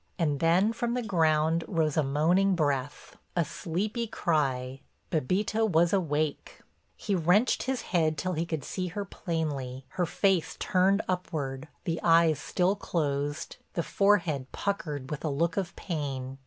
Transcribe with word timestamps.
And 0.17 0.39
then 0.39 0.73
from 0.73 0.95
the 0.95 1.03
ground 1.03 1.63
rose 1.67 1.95
a 1.95 2.01
moaning 2.01 2.55
breath, 2.55 3.17
a 3.35 3.45
sleepy 3.45 4.07
cry—Bébita 4.07 5.69
was 5.69 5.93
awake. 5.93 6.61
He 6.97 7.13
wrenched 7.13 7.61
his 7.69 7.83
head 7.93 8.17
till 8.17 8.33
he 8.33 8.47
could 8.47 8.63
see 8.63 8.87
her 8.87 9.05
plainly, 9.05 9.85
her 9.89 10.07
face 10.07 10.55
turned 10.59 11.03
upward, 11.07 11.67
the 11.83 11.99
eyes 12.01 12.39
still 12.39 12.75
closed, 12.75 13.57
the 13.73 13.83
forehead 13.83 14.51
puckered 14.51 15.11
with 15.11 15.23
a 15.23 15.29
look 15.29 15.55
of 15.55 15.75
pain. 15.75 16.39